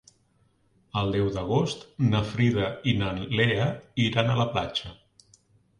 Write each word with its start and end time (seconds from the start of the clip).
El 1.01 1.13
deu 1.15 1.29
d'agost 1.35 1.85
na 2.15 2.23
Frida 2.31 2.73
i 2.93 2.97
na 3.03 3.13
Lea 3.43 3.69
iran 4.09 4.35
a 4.37 4.41
la 4.45 4.53
platja. 4.57 4.99